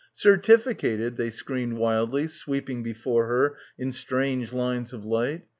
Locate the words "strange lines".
3.91-4.93